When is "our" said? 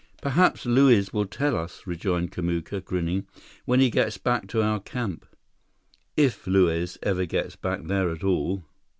4.63-4.79